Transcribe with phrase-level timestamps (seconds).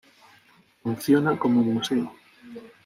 [0.81, 2.11] Funciona como museo.